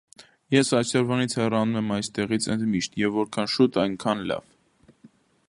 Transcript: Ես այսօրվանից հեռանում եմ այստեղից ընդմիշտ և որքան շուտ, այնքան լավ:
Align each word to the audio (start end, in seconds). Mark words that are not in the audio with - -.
Ես 0.53 0.69
այսօրվանից 0.77 1.35
հեռանում 1.39 1.77
եմ 1.81 1.93
այստեղից 1.97 2.49
ընդմիշտ 2.55 2.99
և 3.03 3.15
որքան 3.21 3.53
շուտ, 3.57 3.79
այնքան 3.85 4.27
լավ: 4.33 4.51